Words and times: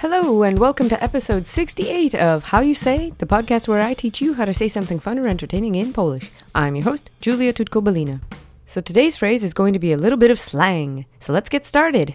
Hello, 0.00 0.42
and 0.44 0.58
welcome 0.58 0.88
to 0.88 1.04
episode 1.04 1.44
68 1.44 2.14
of 2.14 2.44
How 2.44 2.60
You 2.60 2.72
Say, 2.72 3.12
the 3.18 3.26
podcast 3.26 3.68
where 3.68 3.82
I 3.82 3.92
teach 3.92 4.22
you 4.22 4.32
how 4.32 4.46
to 4.46 4.54
say 4.54 4.66
something 4.66 4.98
fun 4.98 5.18
or 5.18 5.28
entertaining 5.28 5.74
in 5.74 5.92
Polish. 5.92 6.30
I'm 6.54 6.74
your 6.74 6.84
host, 6.84 7.10
Julia 7.20 7.52
Tutko-Balina. 7.52 8.22
So 8.64 8.80
today's 8.80 9.18
phrase 9.18 9.44
is 9.44 9.52
going 9.52 9.74
to 9.74 9.78
be 9.78 9.92
a 9.92 9.98
little 9.98 10.16
bit 10.16 10.30
of 10.30 10.40
slang. 10.40 11.04
So 11.18 11.34
let's 11.34 11.50
get 11.50 11.66
started. 11.66 12.14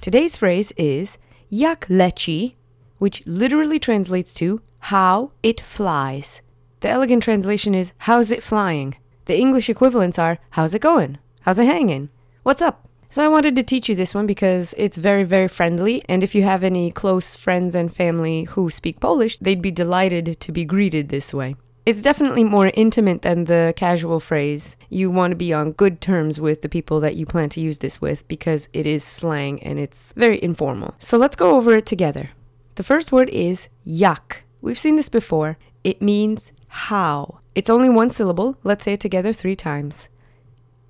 Today's 0.00 0.36
phrase 0.36 0.72
is 0.76 1.18
jak 1.52 1.86
leci, 1.86 2.56
which 2.98 3.24
literally 3.26 3.78
translates 3.78 4.34
to 4.34 4.60
how 4.80 5.30
it 5.44 5.60
flies. 5.60 6.42
The 6.80 6.88
elegant 6.88 7.22
translation 7.22 7.76
is 7.76 7.92
how's 7.98 8.32
it 8.32 8.42
flying? 8.42 8.96
The 9.26 9.38
English 9.38 9.70
equivalents 9.70 10.18
are 10.18 10.40
how's 10.50 10.74
it 10.74 10.82
going? 10.82 11.18
How's 11.42 11.60
it 11.60 11.66
hanging? 11.66 12.08
What's 12.42 12.60
up? 12.60 12.88
So 13.10 13.24
I 13.24 13.28
wanted 13.28 13.56
to 13.56 13.62
teach 13.62 13.88
you 13.88 13.94
this 13.94 14.14
one 14.14 14.26
because 14.26 14.74
it's 14.76 14.98
very, 14.98 15.24
very 15.24 15.48
friendly. 15.48 16.02
And 16.10 16.22
if 16.22 16.34
you 16.34 16.42
have 16.42 16.62
any 16.62 16.90
close 16.90 17.36
friends 17.36 17.74
and 17.74 17.92
family 17.92 18.44
who 18.44 18.68
speak 18.68 19.00
Polish, 19.00 19.38
they'd 19.38 19.62
be 19.62 19.70
delighted 19.70 20.38
to 20.40 20.52
be 20.52 20.66
greeted 20.66 21.08
this 21.08 21.32
way. 21.32 21.56
It's 21.86 22.02
definitely 22.02 22.44
more 22.44 22.70
intimate 22.74 23.22
than 23.22 23.44
the 23.44 23.72
casual 23.74 24.20
phrase. 24.20 24.76
You 24.90 25.10
want 25.10 25.30
to 25.30 25.36
be 25.36 25.54
on 25.54 25.72
good 25.72 26.02
terms 26.02 26.38
with 26.38 26.60
the 26.60 26.68
people 26.68 27.00
that 27.00 27.16
you 27.16 27.24
plan 27.24 27.48
to 27.50 27.62
use 27.62 27.78
this 27.78 27.98
with 27.98 28.28
because 28.28 28.68
it 28.74 28.84
is 28.84 29.02
slang 29.02 29.62
and 29.62 29.78
it's 29.78 30.12
very 30.12 30.42
informal. 30.42 30.94
So 30.98 31.16
let's 31.16 31.34
go 31.34 31.56
over 31.56 31.76
it 31.76 31.86
together. 31.86 32.32
The 32.74 32.82
first 32.82 33.10
word 33.10 33.30
is 33.30 33.70
jak. 33.86 34.44
We've 34.60 34.78
seen 34.78 34.96
this 34.96 35.08
before. 35.08 35.56
It 35.82 36.02
means 36.02 36.52
how. 36.66 37.40
It's 37.54 37.70
only 37.70 37.88
one 37.88 38.10
syllable. 38.10 38.58
Let's 38.64 38.84
say 38.84 38.92
it 38.92 39.00
together 39.00 39.32
three 39.32 39.56
times. 39.56 40.10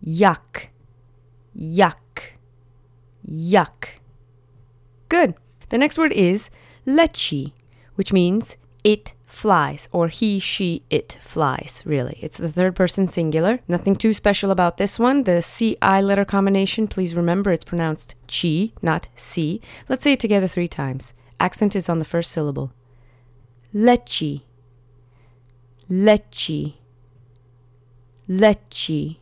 Jak. 0.02 0.72
Jak 1.58 2.38
yuck. 3.28 3.88
Good. 5.08 5.34
The 5.70 5.78
next 5.78 5.98
word 5.98 6.12
is 6.12 6.50
leci, 6.86 7.52
which 7.96 8.12
means 8.12 8.56
it 8.84 9.14
flies, 9.26 9.88
or 9.92 10.08
he, 10.08 10.38
she, 10.38 10.82
it 10.88 11.18
flies, 11.20 11.82
really. 11.84 12.18
It's 12.20 12.38
the 12.38 12.48
third 12.48 12.74
person 12.74 13.06
singular. 13.06 13.60
Nothing 13.68 13.96
too 13.96 14.14
special 14.14 14.50
about 14.50 14.78
this 14.78 14.98
one. 14.98 15.24
The 15.24 15.42
CI 15.42 16.02
letter 16.02 16.24
combination, 16.24 16.88
please 16.88 17.14
remember 17.14 17.52
it's 17.52 17.64
pronounced 17.64 18.14
chi, 18.26 18.72
not 18.80 19.08
si. 19.14 19.60
Let's 19.88 20.02
say 20.02 20.12
it 20.12 20.20
together 20.20 20.46
three 20.46 20.68
times. 20.68 21.12
Accent 21.40 21.76
is 21.76 21.88
on 21.88 21.98
the 21.98 22.04
first 22.04 22.30
syllable. 22.30 22.72
Leci. 23.74 24.42
Leci. 25.90 26.74
Leci. 28.28 29.16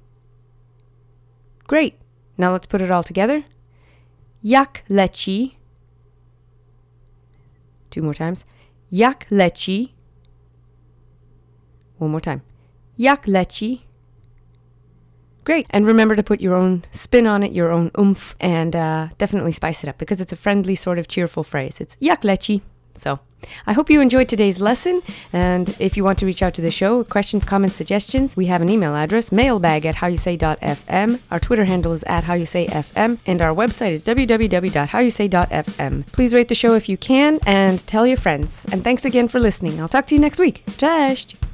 Great. 1.66 1.98
Now 2.38 2.52
let's 2.52 2.66
put 2.66 2.80
it 2.80 2.90
all 2.90 3.02
together. 3.02 3.44
Jak 4.42 4.84
leci. 4.88 5.56
Two 7.90 8.02
more 8.02 8.14
times. 8.14 8.44
Jak 8.90 9.26
leci. 9.30 9.94
One 11.98 12.10
more 12.10 12.20
time. 12.20 12.42
Jak 12.96 13.26
leci. 13.26 13.82
Great. 15.44 15.66
And 15.70 15.86
remember 15.86 16.16
to 16.16 16.22
put 16.22 16.40
your 16.40 16.54
own 16.54 16.82
spin 16.90 17.26
on 17.26 17.42
it, 17.42 17.52
your 17.52 17.70
own 17.70 17.90
oomph, 17.98 18.34
and 18.40 18.74
uh, 18.74 19.08
definitely 19.16 19.52
spice 19.52 19.84
it 19.84 19.88
up 19.88 19.96
because 19.96 20.20
it's 20.20 20.32
a 20.32 20.36
friendly, 20.36 20.74
sort 20.74 20.98
of 20.98 21.06
cheerful 21.06 21.44
phrase. 21.44 21.80
It's 21.80 21.96
jak 22.00 22.22
leci. 22.22 22.62
So 22.96 23.20
I 23.66 23.72
hope 23.72 23.90
you 23.90 24.00
enjoyed 24.00 24.28
today's 24.28 24.60
lesson. 24.60 25.02
And 25.32 25.74
if 25.78 25.96
you 25.96 26.04
want 26.04 26.18
to 26.20 26.26
reach 26.26 26.42
out 26.42 26.54
to 26.54 26.62
the 26.62 26.70
show, 26.70 27.04
questions, 27.04 27.44
comments, 27.44 27.76
suggestions, 27.76 28.36
we 28.36 28.46
have 28.46 28.62
an 28.62 28.68
email 28.68 28.94
address, 28.94 29.32
mailbag 29.32 29.86
at 29.86 29.96
howyousay.fm. 29.96 31.20
Our 31.30 31.40
Twitter 31.40 31.64
handle 31.64 31.92
is 31.92 32.04
at 32.04 32.24
howyousayfm. 32.24 33.18
And 33.26 33.42
our 33.42 33.54
website 33.54 33.92
is 33.92 34.06
www.howyousay.fm. 34.06 36.06
Please 36.12 36.34
rate 36.34 36.48
the 36.48 36.54
show 36.54 36.74
if 36.74 36.88
you 36.88 36.96
can 36.96 37.38
and 37.46 37.86
tell 37.86 38.06
your 38.06 38.16
friends. 38.16 38.66
And 38.72 38.82
thanks 38.82 39.04
again 39.04 39.28
for 39.28 39.38
listening. 39.38 39.80
I'll 39.80 39.88
talk 39.88 40.06
to 40.06 40.14
you 40.14 40.20
next 40.20 40.38
week. 40.38 40.64
Cześć! 40.76 41.45